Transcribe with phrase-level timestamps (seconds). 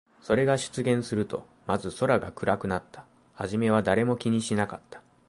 [0.19, 3.05] それが出現すると、まず空が暗くなった。
[3.35, 5.03] はじめは誰も気にしなかった。